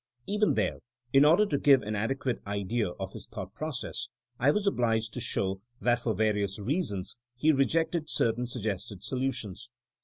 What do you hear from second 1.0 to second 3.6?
in order to give any adequate idea of his thought